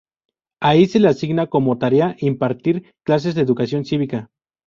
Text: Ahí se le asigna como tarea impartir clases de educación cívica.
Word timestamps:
Ahí 0.59 0.87
se 0.87 0.99
le 0.99 1.09
asigna 1.09 1.45
como 1.45 1.77
tarea 1.77 2.15
impartir 2.17 2.91
clases 3.03 3.35
de 3.35 3.41
educación 3.43 3.85
cívica. 3.85 4.31